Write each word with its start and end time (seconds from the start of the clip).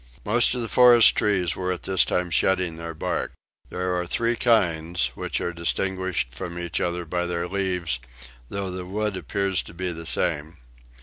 Most 0.25 0.55
of 0.55 0.61
the 0.63 0.67
forest 0.67 1.15
trees 1.15 1.55
were 1.55 1.71
at 1.71 1.83
this 1.83 2.03
time 2.03 2.31
shedding 2.31 2.75
their 2.75 2.95
bark. 2.95 3.33
There 3.69 3.95
are 3.95 4.07
three 4.07 4.35
kinds, 4.35 5.11
which 5.13 5.39
are 5.39 5.53
distinguished 5.53 6.31
from 6.31 6.57
each 6.57 6.81
other 6.81 7.05
by 7.05 7.27
their 7.27 7.47
leaves, 7.47 7.99
though 8.49 8.71
the 8.71 8.83
wood 8.87 9.15
appears 9.15 9.61
to 9.61 9.75
be 9.75 9.91
the 9.91 10.07
same. 10.07 10.57